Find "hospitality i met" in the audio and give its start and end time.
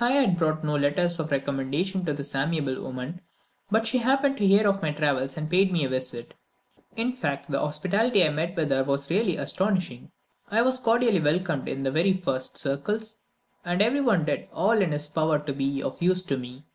7.58-8.54